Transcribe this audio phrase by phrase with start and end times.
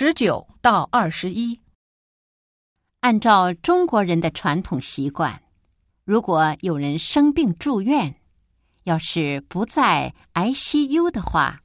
[0.00, 1.58] 十九到二十一。
[3.00, 5.42] 按照中国人的传统习惯，
[6.04, 8.14] 如果有人生病住院，
[8.84, 11.64] 要是不在 ICU 的话，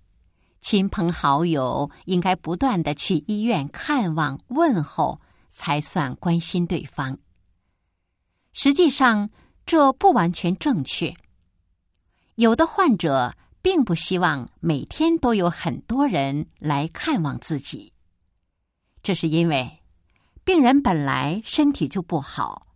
[0.62, 5.22] 亲朋好友应该不断的去医院看望问候，
[5.52, 7.20] 才算关心对方。
[8.52, 9.30] 实际上，
[9.64, 11.14] 这不完全正确。
[12.34, 17.93] 有的患者并不希望每天都有很多人来看望自己，
[19.04, 19.80] 这是因为。
[20.46, 22.68] 病人本来身体就不好，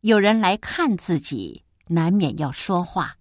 [0.00, 3.16] 有人来看自己，难免要说话，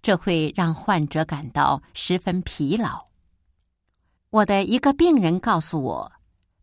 [0.00, 3.08] 这会让患者感到十分疲劳。
[4.30, 6.12] 我的一个病人告诉我，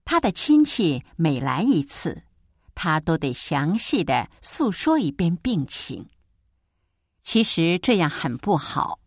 [0.06, 2.24] 他的亲戚每来一次，
[2.74, 6.10] 他都得详细的诉说一遍病情。
[7.22, 9.00] 其实这样很不好，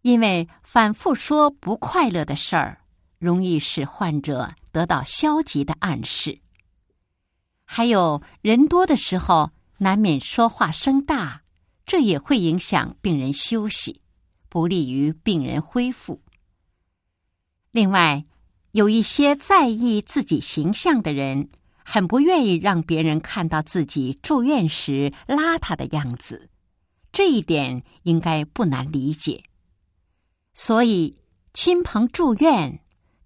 [0.00, 2.79] 因为反复说不快乐的事儿，
[3.20, 6.40] 容易使患者得到消极的暗示。
[7.64, 11.42] 还有人多的时候，难免说话声大，
[11.86, 14.00] 这也会影响病人休息，
[14.48, 16.22] 不利于病人恢复。
[17.70, 18.24] 另外，
[18.72, 21.50] 有一些在意自己形象的人，
[21.84, 26.48] 很不愿意让别人看到自己住院时邋遢的样子，
[27.12, 29.44] 这一点应该不难理解。
[30.52, 31.18] 所以，
[31.54, 32.80] 亲朋住院，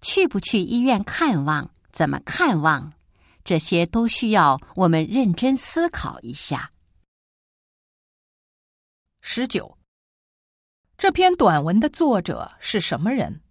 [0.05, 2.93] 去不去医院看望，怎么看望？
[3.43, 6.71] 这些都需要我们认真思考一下。
[9.19, 9.79] 十九，
[10.95, 13.41] 这篇短文的作者是什么人？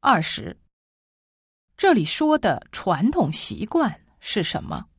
[0.00, 0.58] 二十，
[1.80, 4.02] 这里说的传统习惯。
[4.20, 4.90] 是什么？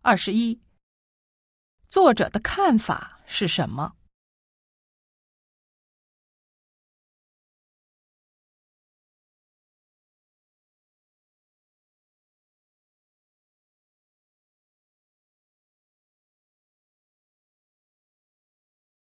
[0.00, 0.60] 二十一，
[1.88, 3.94] 作者的看法是什么？